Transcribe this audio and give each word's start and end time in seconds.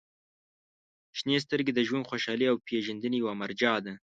•شنې 1.17 1.35
سترګې 1.45 1.71
د 1.75 1.79
ژوند 1.87 2.07
خوشحالۍ 2.09 2.45
او 2.49 2.57
پېژندنې 2.67 3.17
یوه 3.21 3.33
مرجع 3.41 3.75
ده. 3.85 3.93